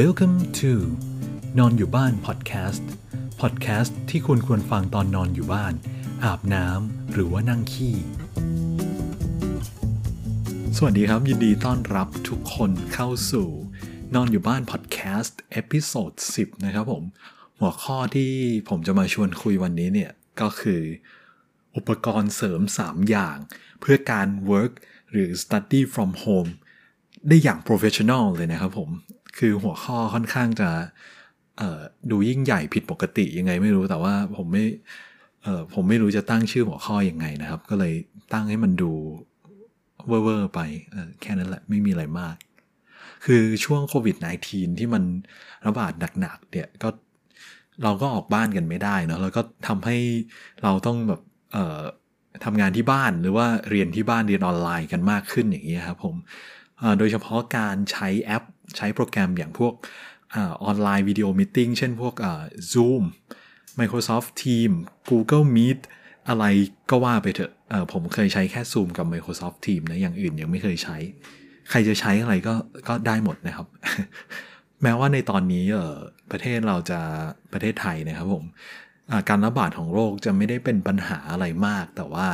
[0.00, 0.72] Welcome to
[1.58, 2.90] นอนอยู่บ้านพอดแคสต์
[3.40, 5.74] พอดแคสต์ที่คุณควรฟังตอนนอนอยู่บ้าน
[6.24, 7.96] อาบน้ำหรือว่านั่งขี้
[10.76, 13.48] สวัสดีครับ ยินดีต้อนรับทุกคนเข้าสู่
[14.14, 17.04] นอนอยู่บ้านพอดแคสต์ episode 10 นะครับผม
[17.60, 18.32] หัวข้อที่
[18.68, 20.82] ผมจะมาชวนคุยวันนี้เนี่ย ก็คือ
[21.76, 23.36] อุปกรณ์เสริม 3 อย่าง
[23.80, 24.72] เพื่อการ work
[25.10, 26.50] หรือ study from home
[27.28, 28.90] ได้อย่าง professional เลยนะครับผม
[29.38, 30.70] คือหัวข้อค่อนข้างจะ
[32.10, 34.64] ดูยิ่งใหญ่ผิดปกติยังไงไม่รู้แต่ว่าผมไม่
[35.74, 37.94] ผมไม่รู้จะตั้งชื่อหัวข้อยังไงนะครับ ก็เลย
[38.32, 38.92] ตั้งให้มันดู
[40.06, 40.60] เว่อร์ไป
[41.22, 42.36] แค่นั้นแหละไม่มีอะไรมาก
[43.24, 44.16] คือช่วงโควิด
[44.48, 45.02] -19 ที่มัน
[45.66, 46.88] ระบาดหนักๆเนี่ยก็
[47.82, 49.96] เราก็ออกบ้านกันไม่ได้เนาะแล้วก็ทำให้
[50.62, 51.20] เราต้องแบบ
[52.44, 56.14] ทำงานที่บ้านหรือว่าเรียนที่บ้านเรียนออนไลน์กันมากขึ้นอย่างนี้ครับผม
[56.98, 58.44] โดยเฉพาะการใช้แอป
[58.76, 59.74] ใช้โปรแกรมอย่างพวก
[60.36, 60.38] อ
[60.70, 62.14] อนไลน์วิดีโอมิ팅เช่นพวก
[62.72, 63.02] Zoom
[63.80, 64.78] Microsoft Teams
[65.10, 65.80] Google Meet
[66.28, 66.44] อะไร
[66.90, 67.52] ก็ว่าไปเถอะ
[67.92, 70.96] ผมเคยใช้แค่ Zoom กับ Microsoft Teams นะอย่างอื่นยังไม่เคยใช้
[71.70, 72.54] ใครจะใช้อะไรก็
[72.88, 73.66] ก็ได้หมดนะครับ
[74.82, 75.64] แม้ว่าในตอนนี้
[76.30, 77.00] ประเทศเราจะ
[77.52, 78.44] ประเทศไทยนะครับผม
[79.28, 82.28] การระบาดของโรคจะไม่ได้เป็นปัญหาอะไรมาก แต่ว่า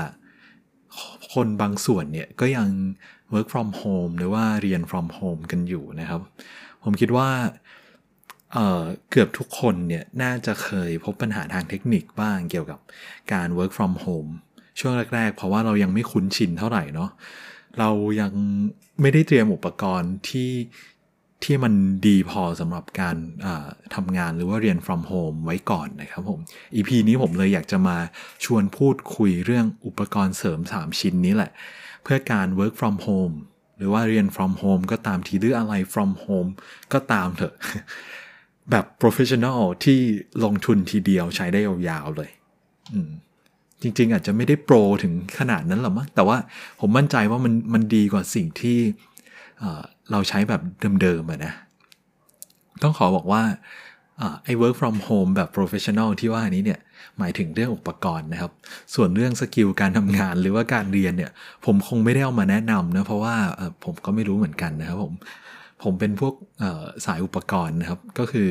[1.32, 2.68] คนบางส่วนเนี่ยก็ยัง
[3.34, 6.20] work from home หรือว่าเรียน from home กันอยู่นะครับ
[6.84, 7.28] ผมคิดว่า
[8.52, 12.78] เเกือบทุกคนเนี่ยน่าจะเคยพบปัญหาทางเทคนิคบ้างเกี่ยวกับ
[13.32, 14.30] การ work from home
[14.78, 17.10] ช่วงแรก ๆ เพราะว่าเรายังไม่คุ้นชินเท่าไหร่เนาะ
[17.78, 18.32] เรายัง
[19.00, 20.52] ไม่ได้เตรียมอุปกรณ์ที่
[21.44, 21.74] ที่มัน
[22.06, 23.16] ดีพอสำหรับการ
[23.94, 26.40] ทำงานหรือว่าเรียน from home ไว้ก่อนนะครับผม
[26.74, 27.96] EP นี้ผมเลยอยากจะมา
[28.44, 31.50] ชวนพูดคุยเรื่องอุปกรณ์เสริม 3 ชิ้นนี้แหละ
[32.02, 33.36] เพื่อการ work from home
[33.76, 36.50] หรือว่าเรียน from home ก็ตามทีหรืออะไร from home
[36.92, 37.54] ก็ตามเถอะ
[38.70, 39.98] แบบ professional ที่
[40.44, 42.30] ลงทุนทีเดียวใช้ได้ยาวๆเลย
[43.82, 46.38] จริงๆ อาจจะไม่ได้โปรถึงขนาดนั้นหรอกมั้งแต่ว่า
[46.80, 48.78] ผมมั่นใจว่ามันมันดีกว่าสิ่งที่
[50.10, 50.62] เราใช้แบบ
[51.02, 51.54] เดิมๆนะ
[52.82, 53.42] ต้องขอบอกว่า
[54.44, 56.80] ไอ้ work from home แบบ professional ที่ว่านี้เนี่ย
[57.18, 58.52] หมายถึงเรื่องอุปกรณ์นะครับ
[58.94, 61.30] ส่วนเรื่องสกิลการทำงานหรือว่าการเรียนเนี่ย
[61.64, 63.34] ผมคงไม่ได้เอามาแนะนำนะเพราะว่า
[63.84, 65.12] ผมก็ไม่รู้เหมือนกันนะครับผม
[65.82, 66.34] ผมเป็นพวก
[67.06, 68.50] สายอุปกรณ์นะครับ ก็คือ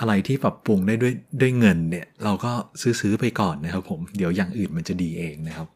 [0.00, 2.52] อะไรที่ปรับปรุงได้ด้วยด้วยเงินเนี่ย เราก็
[3.00, 5.68] ซื้อๆไปก่อนนะครับ ผมเดี๋ยวอย่างอื่นมันจะดีเองนะครับ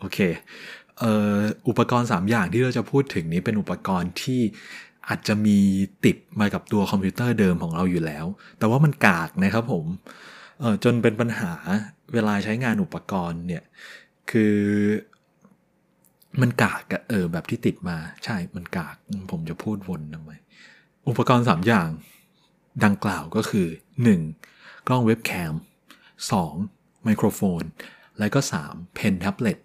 [0.00, 0.18] โอเค
[1.68, 4.40] อุปกรณ์ 3 อย่างที่เราจะพูดถึงนี้เป็นอุปกรณ์ที่
[5.08, 5.58] อาจจะมี
[6.04, 8.26] ติดมากับตัวคอมพิวเตอร์เดิมของเราอยู่แล้ว
[8.58, 9.86] แต่ว่ามันกากนะครับผม
[10.60, 11.52] เออจนเป็นปัญหา
[12.12, 13.62] เวลาใช้งานอุปกรณ์เนี่ย
[14.30, 14.56] คือ
[16.40, 18.96] มันกากเออแบบที่ติดมาใช่มันกาก
[19.30, 20.32] ผมจะพูดวนทำไม
[21.08, 21.88] อุปกรณ์ 3 อย่าง
[22.84, 23.66] ดังกล่าวก็คือ
[24.26, 24.86] 1.
[24.86, 25.54] กล้องเว็บแคม
[26.28, 27.04] 2.
[27.04, 27.62] ไมโครโฟน
[28.18, 28.94] และก็ 3.
[28.94, 29.58] เพนแท็บเล็ต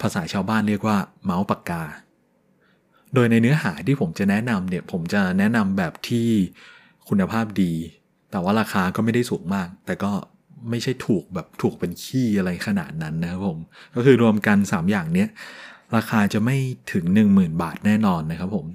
[0.00, 1.82] ภาษาชาวบ้านเรียกว่าเมาส์ปากกา
[3.14, 6.28] โดยในเนื้อหาที่ผมจะแนะนำเนี่ยผมจะแนะนำแบบที่
[7.08, 7.72] คุณภาพดี
[8.30, 10.12] แต่ว่าราคาก็ไม่ได้สูงมาก แต่ก็
[10.70, 13.58] ไม่ใช่ถูกแบบถูกเป็นขี้อะไรขนาดนั้นนะครับผม
[13.94, 15.28] ก็คือรวมกัน 3 อย่างเนี้ย
[15.96, 16.56] ราคาจะไม่
[16.92, 18.66] ถึง 10,000 บาทแน่นอนนะครับผม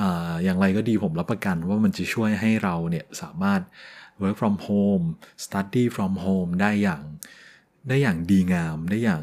[0.00, 0.02] อ
[0.44, 3.60] อย่างไรก็ดีผมรับประกันว่ามันจะช่วยให้เราเนี่ยสามารถ
[4.20, 5.06] work from home
[5.44, 7.02] study from home ได้อย่าง
[7.88, 9.22] ได้อย่างดีงามได้อย่าง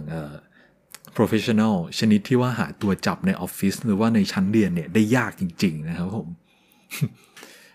[1.17, 6.27] professional ชนิดที่ว่าหาตัวจับในออฟฟิศหรือว่าในชั้นเรียนเนี่ยได้ยากจริง ๆ นะครับผม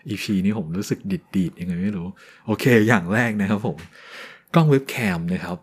[0.07, 2.07] EP นี้ผมรู้สึกดิดดีดยังไงไม่รู้
[2.45, 3.77] โอเค อย่างแรกนะครับผม
[4.53, 5.57] กล้องเว็บแคมนะครับ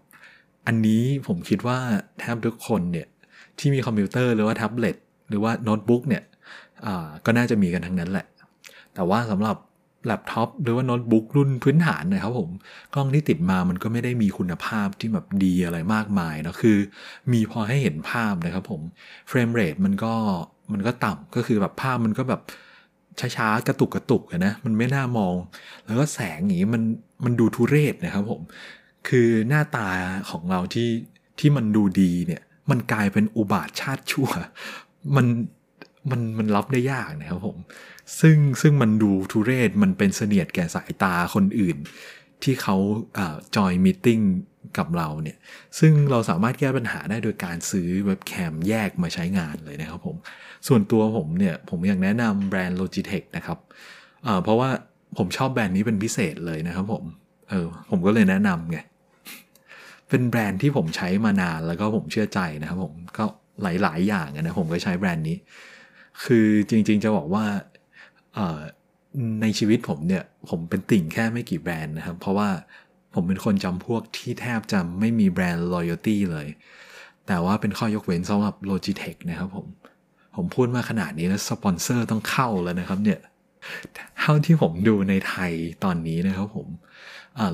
[0.66, 1.78] อันนี้ผมคิดว่า
[2.18, 3.06] แทบทุกคนเนี่ย
[3.58, 4.96] ที่มีคอมพิวเตอร์หรือว่าแท็บเล็ต
[5.28, 6.22] หรือว่าโน้ตบุ๊กเนี่ย
[7.24, 8.26] ก็น่าจะมีกันทั้งนั้นแหละ
[8.94, 9.56] แต่ว่าสำหรับ
[10.06, 12.50] แล็ปท็อปหรือว่าโน้ตบุ๊กรุ่นพื้นฐานนะครับผม
[12.94, 16.78] กล้องที่ติดมามันก็ไม่ได้มีคุณภาพที่แบบดีอะไรมากมายนะคือ
[17.32, 18.80] มีพอให้เห็นภาพนะครับผม
[19.28, 20.14] frame rate มันก็
[20.72, 22.40] มันก็ต่ำก็คือแบบภาพมันก็แบบ
[23.36, 25.34] ช้าๆ กระตุกกระตุกนะ มันไม่น่ามอง
[25.86, 26.82] แล้วก็แสงอย่างนี้มัน
[27.24, 28.40] มันดูทุเรศนะครับผม
[29.08, 29.88] คือหน้าตา
[30.30, 30.88] ของเราที่
[31.38, 34.28] ที่มันดูดีเนี่ย มันกลายเป็นอุบาทชาติชั่ว
[35.16, 35.26] มัน
[36.10, 37.56] มันมันรับได้ยากนะครับผม
[38.20, 41.76] ซึ่งซึ่งมันดูทุเรศมันเป็นเสนียดแก่สายตาคนอื่น
[42.42, 42.76] ที่เขา
[43.56, 44.08] จอยมิ팅
[44.78, 45.38] กับเราเนี่ย
[45.78, 50.16] ซึ่งเราสามารถแก้ปัญหาได้โดยการซื้อเว็บแคมแยกมาใช้งานเลยนะครับผม
[50.68, 53.58] ส่วนตัวผมเนี่ย ผมอยากแนะนำแบรนด์ Logitech นะครับ
[54.42, 54.70] เพราะว่า
[55.18, 57.04] ผมชอบแบรนด์นี้เป็นพิเศษเลยนะครับผม
[57.50, 58.78] เออผมก็เลยแนะนำไง
[60.08, 63.24] เป็นแบรนด์ที่ผมใช้มานานแล้วก็ผมเชื่อใจนะครับผมก็
[63.62, 65.36] หลาย ๆ อย่างนะผมก็ใช้แบรนด์นี้
[66.24, 67.44] คือจริงๆจะบอกว่า
[69.42, 72.48] ในชีวิตผมเนี่ย ผมเป็นติ่งแค่ไม่กี่แบรนด์นะครับ เพราะว่า
[73.14, 76.46] ผมเป็นคนจำพวกที่แทบจะไม่มีแบรนด์ loyalty เลย
[77.26, 79.66] แต่ว่าเป็นข้อยกเว้นสำหรับ Logitech นะครับผม
[80.36, 83.20] ผมพูดมาขนาดนี้แล้วสปอนเซอร์ต้องเข้าแล้วนะครับเนี่ย
[84.20, 85.52] เท่าที่ผมดูในไทย
[85.84, 86.68] ตอนนี้นะครับผม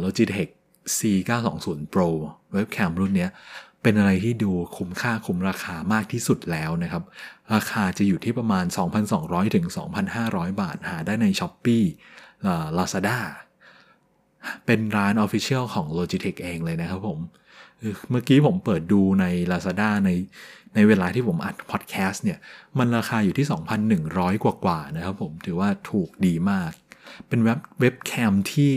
[0.02, 0.50] Logitech
[0.96, 2.08] C920 Pro
[2.52, 3.30] เว็บแคมรุ่นเนี้ย
[3.82, 7.02] เป็นอะไรที่ดูคุ้มค่าคุ้มราคามากที่สุดแล้วนะครับ
[7.54, 8.64] ราคาจะอยู่ที่ประมาณ
[9.10, 9.66] 2,200 ถึง
[10.12, 11.84] 2,500 บาท หาได้ใน s h อ p e e
[12.78, 13.18] Lazada
[14.66, 17.18] เป็นร้าน Official ของ Logitech เองเลยนะครับผม
[18.10, 20.10] เมื่อกี้ผมเปิดดูใน Lazada ใน
[20.74, 22.38] ในเวลาที่ผมอัดพอดแคสต์เนี่ย
[22.78, 23.46] มันราคาอยู่ที่
[23.94, 26.72] 2,100 กว่ากว่านะครับผม ถือว่าถูกดีมาก
[27.28, 28.72] เป็นเว็บเว็บแคมที่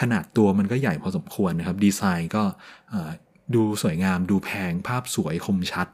[0.00, 2.44] ขนาดตัวมันก็ใหญ่พอสมควรนะครับ ดีไซน์ก็
[3.54, 5.88] ดูสวยงาม ดูแพง ภาพสวยคมชัด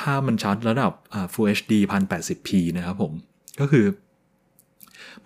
[0.00, 0.92] ภาพมันชัดระดับ
[1.32, 3.12] Full HD 1080p นะครับผม
[3.60, 3.86] ก็คือ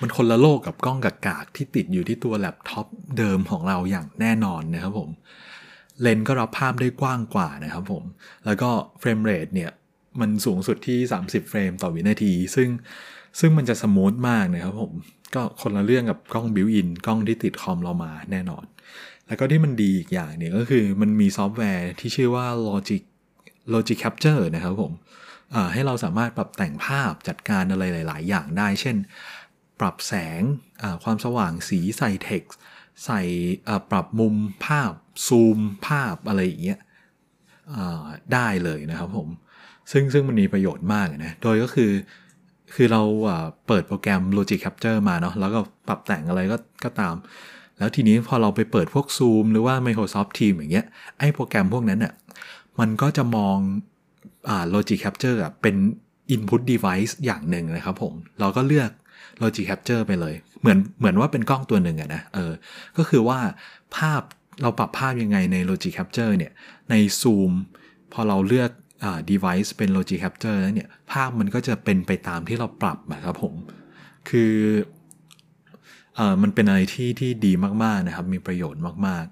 [0.00, 2.86] มันคนละโลกกับกล้องกากๆที่ติดอยู่ที่ตัวแล็ปท็อป
[3.18, 5.10] เดิมของเราอย่างแน่นอนนะครับผม
[6.02, 8.04] เลนส์ก็รับภาพได้กว้างกว่านะครับผม
[8.46, 9.70] แล้วก็ frame rate เนี่ย
[10.20, 12.68] มันสูงสุดที่ 30 เฟรมต่อวินาที ซึ่ง
[13.40, 14.92] ซึ่งมันจะ smooth มากนะครับผม
[15.34, 18.64] ก็คนละเรื่องกับกล้อง built-in กล้องที่ติดคอมเรามาแน่นอน
[19.30, 23.02] แล้วก็ที่มันดีอีกอย่างเนี่ยก็คือมันมีซอฟต์แวร์ที่ชื่อว่า Logi
[23.74, 24.92] Logitech Capture นะครับผม
[25.72, 28.96] ให้เราสามารถปรับแต่งภาพจัดการอะไรหลาย ๆ อย่างได้ เช่น
[29.80, 30.40] ปรับแสง
[31.04, 32.58] ความสว่างสีใส่เท็กซ์
[33.04, 33.20] ใส่
[33.90, 34.34] ปรับมุม
[34.64, 34.92] ภาพ
[35.26, 36.78] ซูมภาพอะไรอย่างเงี้ย
[38.34, 39.28] ได้เลยนะครับผม
[39.92, 41.92] ซึ่งซึ่งมันมีประโยชน์มากนะ โดยก็คือ
[42.74, 43.02] คือเรา
[43.66, 47.14] เปิดโปรแกรม Logic Capture มาเนาะแล้วก็ปรับแต่งอะไรก็ก็ตาม
[47.80, 50.86] แล้วทีนี้พอเราไปเปิดพวก Zoom หรือว่า Microsoft Teams อย่างเงี้ย
[51.18, 52.12] ไอ้โปรแกรมพวกนั้นน่ะ
[52.80, 53.56] มันก็จะมอง
[54.48, 55.76] อ่า Logic Capture อะเป็น
[56.34, 58.90] Input Device อย่างหนึ่งนะครับผม เราก็เลือก
[59.42, 62.52] Logic Capture ไปเลย เหมือนเหมือนว่าเป็นกล้องตัวหนึ่งอะนะเออ
[62.96, 63.38] ก็คือว่า
[63.96, 64.22] ภาพ
[64.62, 66.52] เราปรับภาพยังไงใน Logic Capture เนี่ย
[66.90, 67.52] ใน Zoom
[68.12, 68.70] พอเราเลือก
[69.04, 73.54] อ่า device เป็น Logic Capture แล้วเนี่ย ภาพมันก็จะเป็นไปตามที่เราปรับนะครับผม
[74.28, 74.99] คือเออ
[76.42, 77.52] มันเป็นอะไรที่ที่ดี
[77.84, 79.26] มากๆนะครับ มีประโยชน์มาก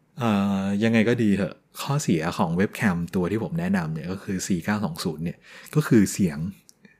[0.00, 5.38] ๆยังไงก็ดีเถอะข้อเสียของเว็บแคมตัวที่ผมแนะนำเนี่ยก็คือ C920 เนี่ย
[5.74, 6.38] ก็คือเสียง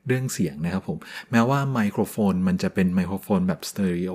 [0.07, 0.99] เรื่องเสียงนะครับผม
[1.31, 4.15] แม้ว่าไมโครโฟนมันจะเป็นไมโครโฟนแบบสเตอริโอ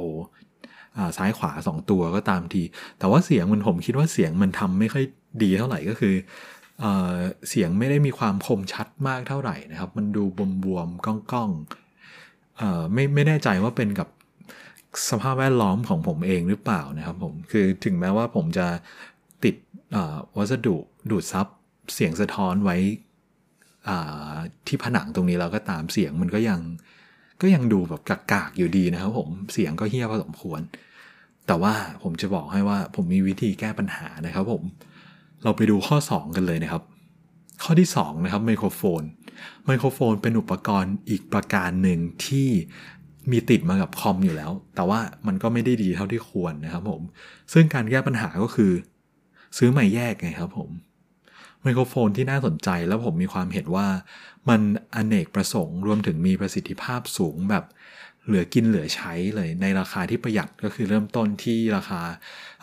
[1.17, 2.63] ซ้ายขวา 2 ตัวก็ตามที
[2.99, 5.05] แต่ว่าเสียงมันผมคิดว่าเสียงมันทำไม่ค่อย
[5.43, 6.15] ดีเท่าไหร่ก็คือ
[6.79, 6.85] เอ
[7.49, 10.23] เสียงไม่ได้มีความคมชัดมากเท่าไหร่นะครับ มันดู
[10.63, 14.07] บวมๆก้องๆไม่ไม่แน่ใจว่าเป็นกับ
[15.09, 18.67] สภาพแวดล้อมของผมเองหรือเปล่านะครับผมคือถึงแม้ว่าผมจะ
[19.43, 19.55] ติด
[20.37, 20.75] วัสดุ
[21.11, 21.47] ดูดซับ
[21.93, 22.77] เสียงสะท้อนไว้
[24.67, 26.59] ที่ผนังตรงนี้เราก็ตามเสียงมันก็ยัง
[27.41, 30.61] ก็ยังดูแบบกากๆอยู่ดีนะครับผมเสียงก็เฮี้ยพอสมควร
[31.47, 31.73] แต่ว่า
[32.03, 34.63] ผมจะบอกให้ว่าผมมีวิธีแก้ปัญหานะครับผม
[35.43, 36.83] เราไปดูข้อ 2 กันเลยนะครับ
[37.63, 39.01] ข้อที่ 2 นะครับไมโครโฟน
[39.65, 42.49] ไมโครโฟนเป็นอุปกรณ์อีกประการหนึ่งที่
[43.31, 47.01] มีติดมากับคอมอยู่แล้ว แต่ว่ามันก็ไม่ได้ดีเท่าที่ควรนะครับผม
[47.53, 48.71] ซึ่งการแก้ปัญหาก็คือ
[49.57, 50.69] ซื้อใหม่แยกไงครับผม
[51.61, 53.87] ไมโครโฟนที่น่าสนใจแล้วผมมีความเห็นว่า
[54.49, 54.61] มัน
[54.95, 57.63] อเนกประสงค์ รวมถึงมีประสิทธิภาพสูงแบบ
[58.25, 62.01] เหลือกินเหลือใช้เลยในราคาที่ประหยัดก็คือเริ่มต้นที่ราคา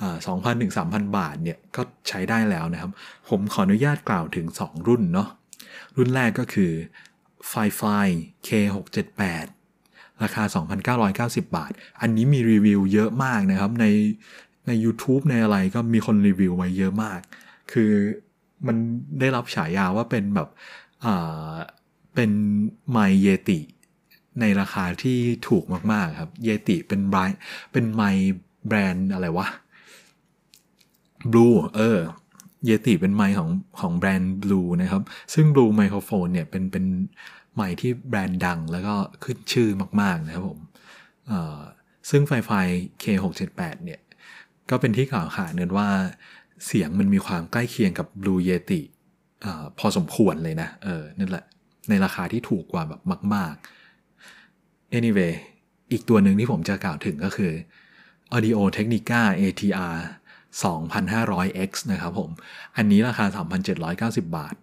[0.00, 2.90] 2,000ถึง3,000 บาทเนี่ยก็ใช้ได้แล้วนะครับ
[3.28, 5.28] ผมขออนุญาตกล่าวถึง 2 รุ่นเนาะ
[5.96, 6.72] รุ่นแรกก็คือ
[7.50, 8.08] Firefly
[8.46, 9.46] K678
[10.22, 10.42] ราคา
[11.34, 13.86] 2,990 บาท อันนี้มีรีวิวเยอะมากนะครับ ใน
[14.66, 17.20] ใน YouTube ในอะไรก็มีคนรีวิวไว้เยอะมาก
[17.72, 17.92] คือ
[18.66, 18.76] มัน
[19.20, 20.48] ได้รับฉายาว่าเป็นแบบ
[21.04, 21.52] อ่า
[22.14, 22.30] เป็น
[22.90, 23.60] ไมเยติ
[24.40, 25.18] ในราคาที่
[25.48, 27.18] ถูกมากๆครับ เยติเป็นไบร
[27.72, 28.02] เป็นไม
[28.66, 29.46] แบรนด์อะไรวะ
[31.30, 31.98] บลูเออ
[32.64, 33.48] เยติเป็นไมของ
[33.80, 35.02] ของแบรนด์บลูนะครับ
[35.34, 36.84] ซึ่งบลูไมโครโฟนเนี่ยเป็นเป็น
[37.54, 38.94] ใหม่ที่แบรนด์ดังแล้วก็
[39.24, 39.68] ขึ้นชื่อ
[40.00, 40.60] มาก ๆ นะครับผม
[42.10, 42.50] ซึ่งไฟไฟ
[43.02, 44.00] K678 เนี่ย
[44.70, 45.88] ก็เป็นที่กล่าวขานกันว่า
[46.66, 48.80] เสียงมันมีความใกล้เคียงกับ Blue Yeti
[49.44, 49.46] อ
[49.78, 51.44] พอสมควรเลยนะ เออ นั่นแหละ
[51.88, 53.00] ในราคาที่ถูกกว่าแบบ
[53.34, 53.54] มาก
[54.24, 55.34] ๆ anyway
[55.92, 57.52] อีกตัวหนึ่งที่ผมจะกล่าวถึงก็คือ
[58.36, 59.96] Audio Technica ATR
[60.62, 62.30] 2500X นะครับผม
[62.76, 63.26] อันนี้ราคา
[63.80, 64.54] 3,790 บาท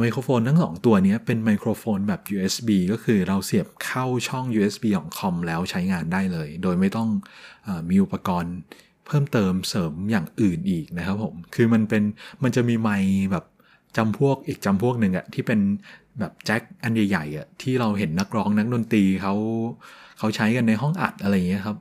[0.00, 7.08] ไมโครโฟนทั้งสองตัวนี้เป็นไมโครโฟนแบบ USB ก็คือเราเสียบเข้าช่อง USB ของคอมแล้วใช้งานได้เลย โดยไม่ต้อง
[7.66, 8.54] อมีอุปกรณ์
[9.06, 12.02] เพิ่มเติมเสริมอย่างอื่นอีกนะครับผม คือมันเป็น
[12.42, 12.90] มันจะมีไม
[13.32, 13.44] แบบ
[13.96, 15.60] จำพวกอีกจำพวกหนึ่งอะที่เป็น
[16.18, 19.34] แบบแจ็คอันใหญ่ๆอะที่เราเห็นนักร้องนักดนตรีเขา
[20.18, 21.78] เขาใช้กันในห้องอัดอะไรอย่างเงี้ยครับ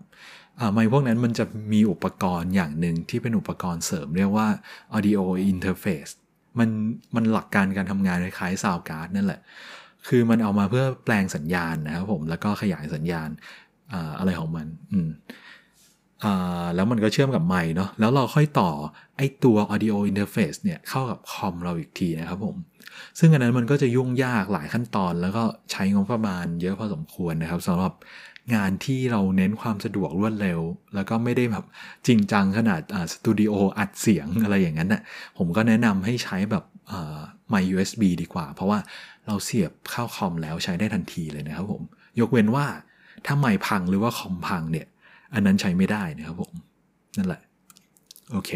[0.74, 4.48] ไมค์พวกนั้นมันจะมีอุปกรณ์อย่างหนึ่งที่เป็นอุปกรณ์เสริมเรียกว่า
[4.96, 6.12] audio interface
[6.60, 6.70] มัน
[7.16, 9.42] มันหลักการการทำงานคล้ายๆ sound card นั่นแหละ
[10.08, 13.30] คือมันเอามาเพื่อแปลงสัญญาณนะครับผมแล้วก็ขยายสัญญาณ
[14.20, 15.10] อะไรของมัน อืม
[16.76, 18.72] แล้วมันก็เชื่อมกับไมค์เนาะแล้วเราค่อยต่อ
[19.18, 22.56] ไอตัว audio interface เนี่ยเข้ากับคอมเราอีกทีนะครับผม
[23.20, 27.94] ซึ่งอันนั้นมันก็จะยุ่งยากหลายขั้นตอน แล้วก็ใช้งบประมาณเยอะพอสมควรนะครับสำหรับ
[28.56, 30.60] งานที่เราเน้นความสะดวกรวดเร็ว
[30.96, 31.66] แล้วก็ไม่ได้แบบ
[32.08, 32.82] จริงจังขนาด
[33.14, 35.02] สตูดิโออัดเสียงอะไรอย่างนั้นนะ่ะ
[35.38, 36.64] ผมก็แนะนำให้ใช้แบบ
[37.50, 38.80] ไมค์ USB ดีกว่า เพราะว่า
[39.28, 41.82] เราเสียบเข้าคอมแล้วใช้ได้ทันทีเลยนะครับผม
[42.20, 42.66] ยกเว้นว่า
[43.26, 44.88] ถ้าไมพังหรือว่าคอมพังเนี่ย
[45.34, 46.54] อันนั้นใช้ไม่ได้นะครับผม
[47.18, 47.42] นั่นแหละ
[48.32, 48.52] โอเค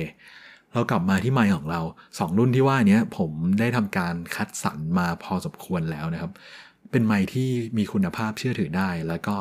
[0.73, 6.31] เรากลับมาที่ไมของเรา 2 รุ่นที่ว่านี้ผมได้ทำการคัดสรรมาพอสมควรแล้วนะครับ
[6.91, 9.35] เป็นไมที่มีคุณภาพเชื่อถือได้แล้วก็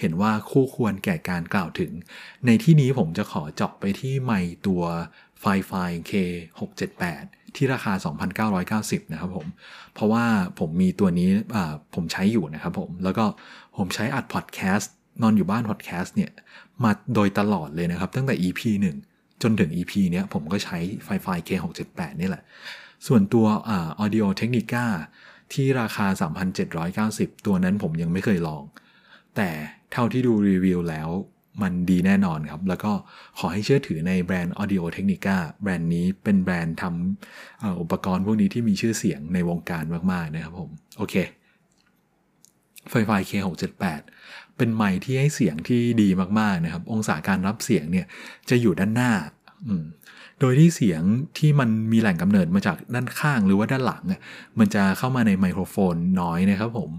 [0.00, 1.92] เห็นว่าคู่ควรแก่การกล่าวถึง
[2.46, 4.82] ในที่นี้ผมจะขอเจาะไปที่ไมค์ตัว
[5.40, 5.72] ไฟไฟ
[6.10, 7.24] K678
[7.56, 7.92] ที่ราคา
[8.72, 9.46] 2,990 นะครับผม
[9.94, 10.24] เพราะว่า
[10.58, 11.30] ผมมีตัวนี้
[11.94, 13.24] ผมใช้อยู่นะครับผม แล้วก็
[13.76, 14.92] ผมใช้อัดพอดแคสต์
[15.22, 16.30] นอนอยู่บ้านพอดแคสต์เนี่ย
[16.84, 18.60] มาโดยตลอดเลยนะครับ ตั้งแต่ EP
[19.02, 22.42] 1 จนถึง EP เนี้ยผมก็ใช้ไฟไฟ K678 นี่แหละ
[23.06, 24.84] ส่วนตัวอ่า Audio Technica
[25.52, 26.06] ที่ราคา
[26.76, 28.62] 3,790 ตัวนั้นผมยังไม่เคยลอง
[29.36, 29.50] แต่
[29.92, 31.08] เท่าที่ดูรีวิวแล้ว
[31.62, 32.92] มันดีแน่นอนครับ แล้วก็
[33.38, 41.14] ขอให้เชื่อถือในแบรนด์ Audio Technica แบรนด์นี้เป็นแบรนด์ทำอุปกรณ์พวกนี้ที่มีชื่อเสียงในวงการมาก ๆ นะครับผม โอเค
[42.90, 44.02] ไฟไฟ K678
[44.56, 46.08] เป็นไมค์ที่ให้เสียงที่ดี
[46.40, 48.06] มาก ๆ นะครับ องศาการรับเสียงเนี่ย
[48.50, 49.12] จะอยู่ด้านหน้า
[50.40, 51.02] โดยที่เสียง
[51.38, 54.04] ที่มันมีแหล่งกำเนิดมาจากด้านข้างหรือว่าด้านหลัง
[54.58, 56.90] มันจะเข้ามาในไมโครโฟนน้อยนะครับผม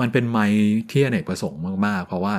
[0.00, 2.36] มันเป็นไมค์ที่อเนกประสงค์มาก ๆ เพราะว่า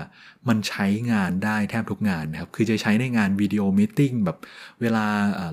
[0.47, 4.37] มันใช้งานได้แทบทุกงานนะครับ คือจะใช้ในงานวิดีโอมิ팅แบบ
[4.81, 5.05] เวลา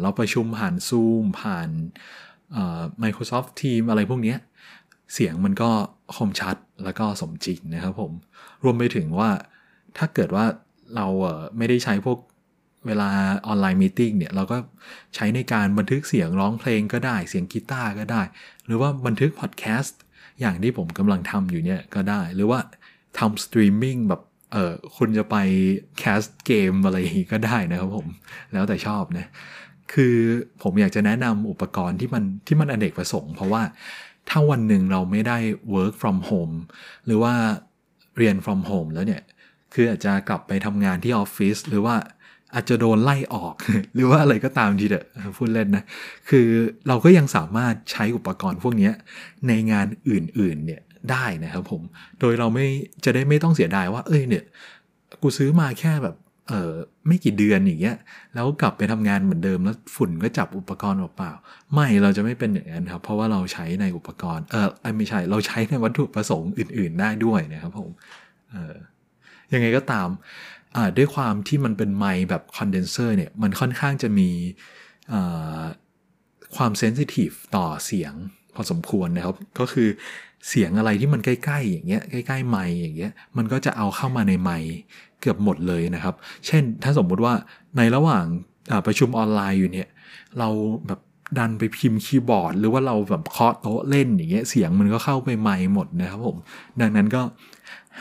[0.02, 1.68] เราประชุมผ่าน Zoom ผ่าน
[3.02, 4.34] Microsoft Teams อะไรพวกนี้
[5.14, 5.70] เสียงมันก็
[6.16, 8.12] คมชัดแล้วก็สมจริงนะครับผม
[8.64, 9.30] รวมไปถึงว่า
[9.98, 10.44] ถ้าเกิดว่า
[10.96, 11.06] เรา
[11.56, 12.18] ไม่ได้ใช้พวก
[12.86, 13.10] เวลา
[13.46, 14.56] online meeting เนี่ย เราก็
[15.14, 18.22] ใช้ในการบันทึกเสียงร้องเพลงก็ได้ เสียงกีตาร์ก็ได้
[18.66, 20.00] หรือว่าบันทึกพอดแคสต์
[20.40, 22.60] อย่างที่ผมกำลังทำอยู่เนี่ยก็ได้ หรือว่า
[23.18, 25.36] ทำสตรีมมิ่งแบบเออคุณจะไป
[25.98, 26.96] แคสต์เกมอะไร
[27.32, 28.06] ก็ได้นะครับผม
[28.52, 29.26] แล้วแต่ชอบนะ
[29.92, 30.16] คือ
[30.62, 33.62] ผมอยากจะแนะนำอุปกรณ์ที่มันที่มันอเนกประสงค์ เพราะว่า
[34.28, 35.38] ถ้าวันหนึ่งเราไม่ได้
[35.74, 36.54] work from home
[37.06, 37.34] หรือว่า
[38.16, 39.22] เรียน from home แล้วเนี่ย
[39.74, 41.96] คืออาจจะกลับไปทำงานที่ออฟฟิศหรือว่า
[42.54, 43.54] อาจจะโดนไล่ออก
[43.94, 45.04] หรือว่าอะไรก็ตามทีเดอะ
[45.36, 45.84] พูดเล่นนะ
[46.28, 46.48] คือ
[46.88, 48.90] เราก็ยังสามารถใช้อุปกรณ์พวกนี้
[49.48, 51.82] ในงานอื่นๆเนี่ยได้นะครับผม
[52.20, 52.66] โดยเราไม่
[53.04, 54.44] จะได้ไม่ต้องเสียดายว่า เอ้ยเนี่ย
[55.22, 56.16] กูซื้อมาแค่แบบ
[56.48, 56.72] เออ
[57.06, 57.96] ไม่กี่เดือนอย่างเงี้ย
[58.34, 67.90] แล้วกลับไปทำงานเหมือนเดิมแล้วฝุ่นก็จับอุปกรณ์เปล่าๆไม่เราจะไม่เป็นอย่างนั้นครับ เพราะว่าเราใช้ในอุปกรณ์เออไม่ใช่เราใช้ในวัตถุประสงค์อื่น ๆ ได้ด้วยนะครับผม
[68.50, 68.74] เออ
[69.52, 70.08] ยังไงก็ตาม
[70.96, 74.30] ด้วยความที่มันเป็นไมค์แบบคอนเดนเซอร์เนี่ย มันค่อนข้างจะมี
[76.56, 78.14] ความเซนซิทีฟต่อเสียง
[78.54, 79.88] พอสมควรนะครับ ก็คือ
[80.48, 84.74] เสียงอะไรที่มันใกล้ๆอย่างเงี้ยใกล้ๆไมค์อย่างเงี้ยมันก็จะเอาเข้ามาในไมค์
[85.20, 86.14] เกือบหมดเลยนะครับ
[86.46, 87.34] เช่นถ้าสมมุติว่า
[87.76, 88.24] ในระหว่าง
[88.86, 89.88] ประชุมออนไลน์อยู่เนี่ย
[90.38, 90.48] เรา
[90.86, 91.00] แบบ
[91.38, 96.36] ดันไปพิมพ์คีย์บอร์ด หรือว่าเราแบบเคาะโต๊ะเล่นอย่างเงี้ยเสียงมันก็เข้าไปไมค์หมดนะครับผม
[96.80, 97.22] ดังนั้นก็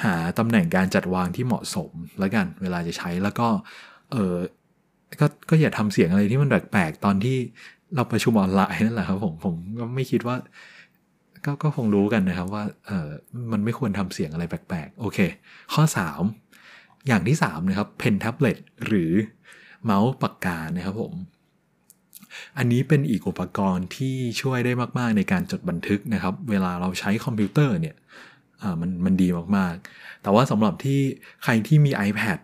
[0.04, 3.48] หาตำแหน่งการจัดวางที่เหมาะสมแล้วกันเวลาจะใช้แล้วก็
[4.12, 4.36] เออ
[5.20, 7.38] ก็ก็อย่าทำเสียงอะไรที่มันแปลกๆตอนที่
[7.96, 10.36] เราประชุมออนไลน์นั่นแหละครับผมผมก็ไม่คิดว่า
[11.46, 13.08] ก็ก็คงรู้กันนะครับว่าเออ
[13.52, 15.20] มันไม่ควรทำเสียงอะไรแปลกๆ โอเค
[15.74, 15.84] ข้อ
[16.46, 19.12] 3 อย่างที่ 3 นะครับเพนแท็บเล็ตหรือ
[19.84, 21.14] เมาส์ปากกานะครับผม
[22.58, 27.96] อันนี้เป็นอีกอุปกรณ์ที่ช่วยได้มาก ๆ ในการจดบันทึกนะครับ เวลาเราใช้คอมพิวเตอร์เนี่ย
[28.82, 31.00] มันมันดีมากๆ แต่ว่าสำหรับที่
[31.44, 32.40] ใครที่มี iPad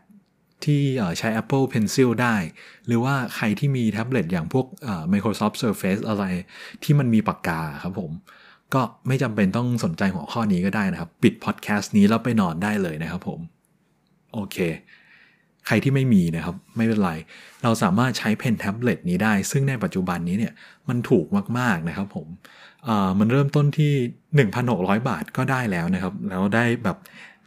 [0.66, 0.82] ที่
[1.18, 2.36] ใช้ Apple Pencil ได้
[2.88, 4.66] หรือว่าใครที่มีแท็บเล็ตอย่างพวก
[5.14, 6.24] Microsoft Surface อะไร
[6.84, 8.12] ที่มันมีปากกาครับผม
[8.74, 13.40] ก็ไม่จำเป็นต้องสนใจหัวข้อนี้ก็ได้นะครับ ปิดพอดแคสต์นี้แล้วไปนอนได้เลยนะครับผม
[14.34, 14.58] โอเค
[15.68, 17.12] ใครที่ไม่มีนะครับ ไม่เป็นไร
[17.64, 20.54] เราสามารถใช้เพนแท็บเล็ตนี้ได้ ซึ่งในปัจจุบันนี้เนี่ย
[20.90, 21.26] มันถูก
[21.60, 22.28] มากๆนะครับผม
[23.20, 23.94] มันเริ่มต้นที่
[24.52, 26.98] 1,600 บาทก็ได้แล้วนะครับ แล้วได้แบบ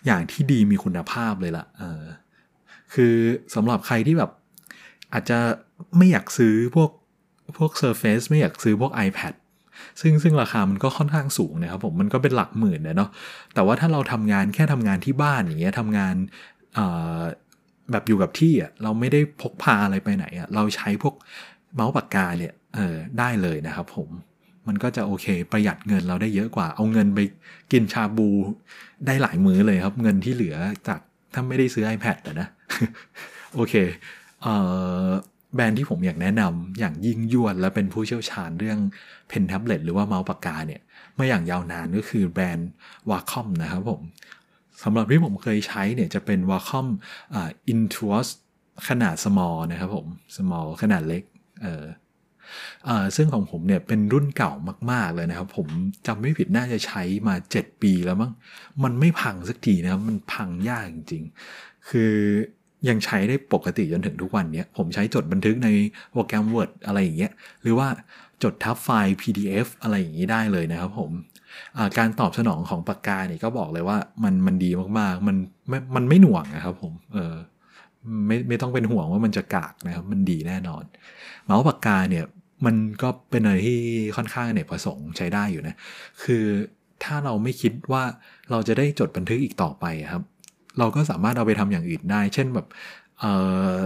[0.07, 2.11] อย่างที่ดีมีคุณภาพเลยละ่ะ
[2.95, 3.15] คือ
[3.55, 4.31] สำหรับใครที่แบบ
[5.13, 5.39] อาจจะ
[5.97, 6.91] ไม่อยากซื้อพวก
[7.59, 9.35] พวก Surface ไม่อยากซื้อพวก iPad
[10.01, 13.11] ซึ่งซึ่งราคามันก็ค่อนข้างสูงนะครับผมมันก็เป็นหลักหมื่นเนาะ
[13.55, 16.15] แต่ว่าถ้าเราทำงานแค่ทำงานที่บ้านอย่างเงี้ยทำงาน
[17.91, 21.15] แบบอยู่กับที่อะเราไม่ได้พกพาอะไรไปไหนอะเราใช้พวก
[21.75, 24.09] เมาส์ปากกาเนี่ยเออได้เลยนะครับผม
[24.69, 27.21] มันก็จะโอเคประหยัดเงินเราได้เยอะกว่า เอาเงินไป
[27.73, 28.29] กินชาบู
[29.07, 30.57] ได้หลายมื้อเลยครับ เงินที่เหลือ
[30.89, 31.01] จาก
[31.35, 32.49] ถ้าไม่ได้ซื้อ iPad นะ
[33.55, 33.75] โอเค
[34.43, 34.55] เอ่
[35.07, 35.09] อ
[35.55, 38.79] แบรนด์ที่ผมอยากแนะนำอย่างยิ่งยวดและเป็นผู้เชี่ยวชาญเรื่อง
[39.29, 40.81] เพนแท็บเล็ตหรือว่าเมาส์ปากกาเนี่ย
[41.19, 42.71] มาอย่างยาวนานก็คือแบรนด์
[43.11, 44.01] วาคอมนะครับผม
[44.83, 46.87] สำหรับที่ผมเคยใช้เนี่ยจะเป็นวาคอม
[47.35, 48.29] อ่า Intuos
[48.89, 50.07] ขนาด small นะครับผม
[50.37, 51.23] small ขนาดเล็ก
[51.63, 51.85] เออ
[53.17, 54.53] ซึ่งของผมเนี่ยเป็นรุ่นเก่า
[54.91, 55.69] มาก ๆ เลยนะครับ ผม
[56.07, 58.33] จำไม่ผิดน่าจะใช้มา 7 ปีแล้วมั้ง
[58.85, 61.25] มันไม่พังสักทีนะครับ มันพังยากจริง
[61.57, 62.15] ๆ คือ
[62.89, 65.69] ยังใช้ได้ปกติจนถึงทุกวันนี้ผมใช้จดบันทึกใน
[66.13, 67.89] โปรแกรม Word อะไรอย่างเงี้ยหรือว่า
[68.43, 71.11] จดทับไฟล์ PDF อะไรอย่างนี้ได้เลยนะครับผม
[71.99, 75.37] การตอบสนองของปากกาเนี่ยก็บอกเลยว่ามันมันดีมากๆ มัน
[75.69, 77.35] ไม่มันไม่หน่วงนะครับผมเออ
[78.27, 80.85] ไม่ไม่ต้องเป็นห่วงว่ามันจะกากนะครับ มันดีแน่นอน
[81.45, 82.25] เมาส์ปากกาเนี่ย
[82.65, 83.79] มันก็เป็นอะไรที่
[84.17, 85.77] ค่อนข้างเนี่ยประสงค์ใช้ได้อยู่นะ
[86.23, 86.45] คือ
[87.05, 88.03] ถ้าเราไม่คิดว่า
[88.51, 90.23] เราจะได้จดบันทึกอีกต่อไปครับ
[90.79, 92.67] เราก็สามารถเอาไปทำอย่างอื่นได้ เช่นแบบ
[93.21, 93.25] เอ
[93.75, 93.77] อ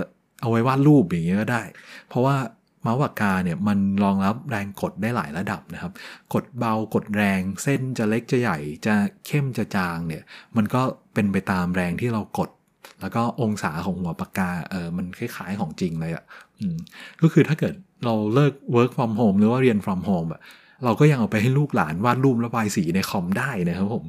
[0.41, 1.63] เอาไว้วาดรูปอย่างเงี้ยก็ได้
[2.09, 2.37] เพราะว่า
[2.83, 5.93] เมาส์ปากกาเนี่ยมันรองรับแรงกดได้หลายระดับนะครับ
[6.35, 8.95] กดเบากดแรงเส้นจะเล็กจะใหญ่จะ
[9.27, 10.23] เข้มจะจางเนี่ย
[10.57, 10.83] มันก็
[11.15, 12.51] เป็นไปตามแรงที่เรากด
[13.01, 16.25] แล้วก็องศาของหัวปากกาเออมันคล้ายๆของจริงเลยอะ่ะ
[17.23, 20.41] ก็คือถ้าเกิด เราเลิก work from home หรือว่าเรียน from home อะ
[20.85, 24.05] เราก็ยังเอาไปให้ลูกหลานวาดรูประบายสีในคอมได้นะครับผม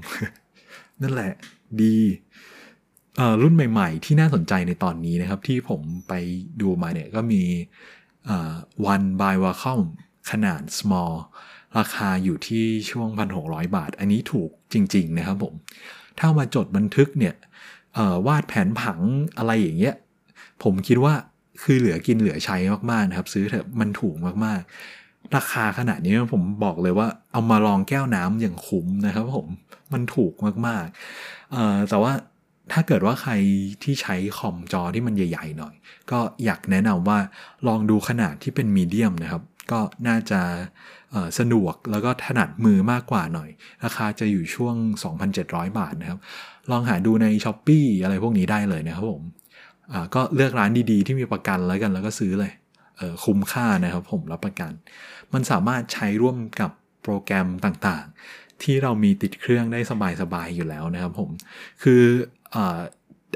[1.02, 1.32] นั่นแหละ
[1.82, 1.96] ดี
[3.42, 6.14] รุ่นใหม่ ๆ ที่น่าสนใจในตอนนี้นะครับ ที่ผมไป
[6.62, 7.44] ดูมาเนี่ยก็มี
[8.94, 9.82] one by Wacom
[10.32, 11.16] ขนาด small
[11.78, 13.10] ราคาอยู่ที่ช่วง
[13.42, 15.54] 1,600 บาท อันนี้ถูกจริง ๆ นะครับผม
[16.20, 17.36] ถ้ามาจดบันทึกเนี่ย
[18.28, 19.00] วาดแผนผัง
[19.38, 19.96] อะไรอย่างเงี้ย
[20.64, 21.14] ผมคิดว่า
[21.64, 22.58] คือเหลือกินเหลือใช้
[22.92, 29.48] มากๆนะครับ ซื้อเถอะมันถูกมากๆ ราคาขนาดนี้ผมบอกเลยว่าเอามาลองแก้วน้ำอย่างคุ้มนะครับ ผม
[29.94, 30.34] มันถูก
[30.68, 32.14] มากๆแต่ว่า
[32.72, 33.34] ถ้าเกิดว่าใคร
[33.84, 35.74] ที่ใช้คอมจอที่มันใหญ่ๆหน่อย
[36.12, 37.20] ก็อยากแนะนำว่า
[37.68, 40.42] ลองดูขนาดที่เป็นมีเดียมนะครับ ก็น่าจะ
[41.40, 43.50] สะดวกแล้วก็ถนัดมือมากกว่าหน่อย
[43.84, 44.76] ราคาจะอยู่ช่วง
[45.28, 46.20] 2,700 บาทนะครับ
[46.72, 49.24] ลองหาดูใน s h อ p e e อะไรพวกนี้ได้เลยนะครับผม
[50.16, 52.52] ก็เลือกร้านดีๆ ที่มีประกันแล้วกันแล้วก็ซื้อเลย
[53.26, 54.72] คุ้มค่านะครับผมรับประกัน
[55.34, 56.72] มันสามารถใช้ร่วมกับ
[57.04, 59.80] โปรแกรมต่างๆ ที่เรามีติดเครื่องได้
[60.22, 61.30] สบายๆอยู่แล้วนะครับผม
[61.84, 62.02] คือ
[62.56, 62.58] อ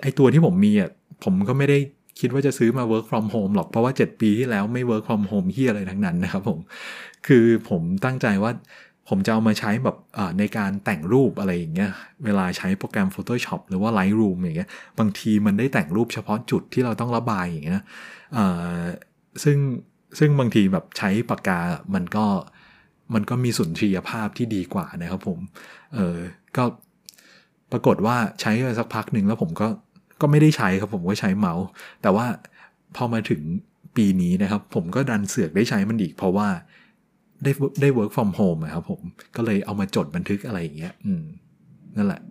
[0.02, 0.92] ไอตัวที่ผมมีอะ
[1.24, 1.78] ผมก็ไม่ได้
[2.20, 6.60] คิดว่าจะซื้อมา work from home หรอก เพราะว่า 7 ปีที่แล้วไม่ work from home ที่อะไรทั้งนั้นนะครับผม
[7.28, 8.52] คือผมตั้งใจว่า
[9.10, 9.98] ผมจะเอามาใช้แบบ
[10.40, 11.92] ในการแต่งรูปอะไรอย่างเงี้ย
[12.26, 17.84] เวลาใช้โปรแกรม Photoshop หรือว่า Lightroom อย่างเงี้ย บางทีมันได้แต่งรูปเฉพาะจุดที่เราต้องระบายอย่างเงี้ย
[19.44, 19.58] ซึ่ง
[20.20, 21.60] ซึ่งบางทีแบบใช้ปากกา
[21.96, 22.26] มันก็
[23.14, 25.40] มันก็มีสุนทรียภาพที่ดีกว่านะครับผม
[25.94, 26.18] เออ
[26.58, 26.64] ก็
[27.72, 29.68] ปรากฏว่าใช้ไปสักพักหนึ่งแล้วผมก็
[30.22, 31.66] ก็ไม่ได้ใช้ครับผมก็ใช้เมาส์
[32.02, 32.26] แต่ว่า
[32.96, 33.42] พอมาถึง
[33.96, 36.48] ปีนี้นะครับ ผมก็ดันเสือกได้ใช้มันอีกเพราะว่า
[37.46, 39.02] ได้ได้ work from home ครับผม
[39.36, 41.24] ก็เลยเอามาจดบันทึกอะไรอย่างเงี้ยอืม
[41.96, 42.22] นั่นแหละ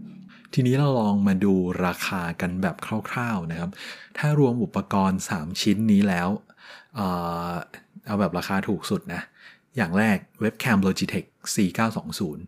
[0.54, 1.54] ทีนี้เราลองมาดู
[1.86, 2.76] ราคากันแบบ
[3.10, 3.70] คร่าวๆนะครับ
[4.18, 6.28] ถ้ารวมอุปกรณ์ 3 ชิ้นนี้แล้ว
[8.06, 9.22] เอาแบบราคาถูกสุดนะ
[9.76, 12.38] อย่างแรกเว็บแคม Logitech C920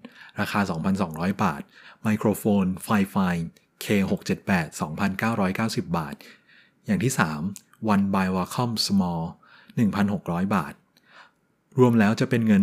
[0.40, 0.60] ราคา
[1.02, 1.62] 2,200 บาท
[2.02, 3.34] ไมโครโฟน f i f i
[3.84, 4.66] K678
[5.86, 6.14] 2,990 บาท
[6.86, 7.12] อย่างที่
[7.50, 9.22] 3 One by Wacom Small
[9.90, 10.74] 1,600 บาท
[11.78, 12.62] รวมแล้วจะเป็นเงิน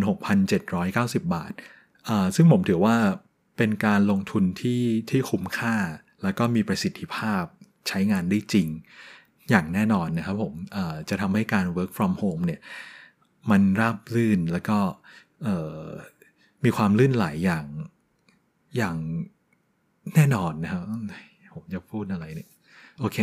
[0.66, 1.52] 6,790 บาท
[2.36, 2.96] ซึ่งผมถือว่า
[3.56, 5.76] เป็นการลงทุนที่ที่คุ้มค่า
[6.22, 7.44] แล้วก็มีประสิทธิภาพ
[7.88, 8.68] ใช้งานได้จริง
[9.50, 10.54] อย่างแน่นอนนะครับผม
[11.08, 12.60] จะทำให้การ work from home เนี่ย
[13.50, 14.78] มันราบรื่นแล้วก็
[16.64, 17.66] มีความลื่นไหลอย่าง
[18.76, 18.96] อย่าง
[20.14, 20.82] แน่นอนนะครับ
[21.54, 22.48] ผมจะพูดอะไรเนี่ย
[23.00, 23.18] โอเค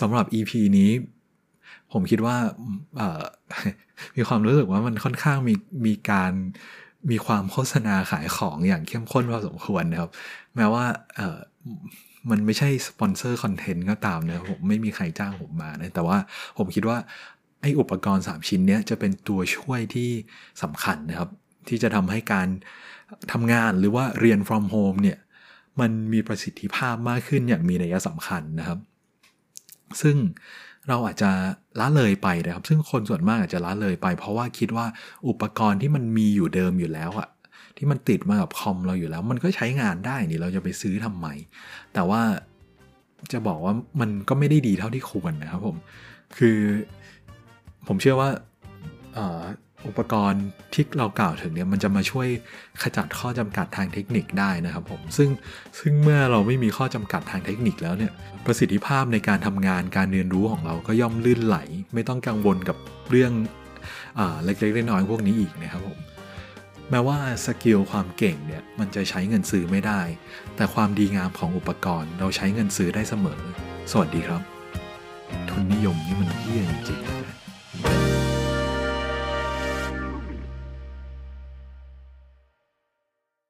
[0.00, 0.90] สำหรับ EP นี้
[1.94, 2.36] ผมคิดว่า
[4.16, 5.54] มีความรู้สึกว่ามันค่อนข้างมี
[5.86, 6.32] มีการ
[7.10, 10.10] มีความโฆษณาขายของอย่างเข้มข้นพอสมควรนะครับ
[10.56, 10.84] แม้ว่า
[12.30, 16.18] มันไม่ใช่ sponsored content ก็ตามนะผมไม่มีใครจ้างผมมานะแต่ว่า
[16.58, 16.98] ผมคิดว่า
[17.60, 20.10] ไอ้อุปกรณ์ 3 ชิ้นนี้จะเป็นตัวช่วยที่
[20.62, 21.30] สำคัญนะครับ
[21.68, 22.48] ที่จะทำให้การ
[23.32, 25.18] ทำงานหรือว่าเรียน from home เนี่ย
[25.80, 28.78] มันมีประสิทธิภาพมากขึ้นอย่างมีนัยสำคัญนะครับ
[30.00, 30.16] ซึ่ง
[30.88, 31.30] เราอาจจะ
[31.80, 34.86] ละเลยไปนะครับ ซึ่งคนส่วนมากอาจจะละเลยไป เพราะว่าคิดว่า
[35.28, 37.28] อุปกรณ์ที่มันมีอยู่เดิมอยู่แล้วอะ
[37.76, 41.26] ที่มันติดมากับคอมเราอยู่แล้ว มันก็ใช้งานได้นี่เราจะไปซื้อทำไม
[41.94, 42.20] แต่ว่า
[43.32, 45.76] จะบอกว่ามันก็ไม่ได้ดีเท่าที่ควรนะครับผม
[46.36, 46.58] คือ
[47.88, 48.28] ผมเชื่อว่า
[49.86, 50.44] อุปกรณ์
[50.74, 52.28] ที่เรากล่าวถึงเนี่ยมันจะมาช่วย
[52.82, 55.30] ขจัดข้อจำกัดทางเทคนิคได้นะครับผมซึ่ง
[55.78, 58.12] ซึ่งเมื่อเราไม่มีข้อจำกัดทางเทคนิคแล้วเนี่ย
[58.46, 61.58] ประสิทธิภาพในการทำงานการเรียนรู้ของเราก็ย่อมลื่นไหล
[61.94, 62.76] ไม่ต้องกังวลกับ
[63.10, 63.32] เรื่อง
[64.18, 65.98] อเล็กๆน้อยๆพวกนี้อีกนะครับผม
[66.90, 70.00] แม้ว่าสกิลความเก่งเนี่ยมันจะใช้เงินซื้อไม่ได้
[70.56, 73.40] แต่ความดีงามของอุปกรณ์เราใช้เงินซื้อได้เสมอ
[73.90, 74.42] สวัสดีครับ
[75.48, 77.23] ทุนนิยมนี่มันเฮี้ยจริงๆ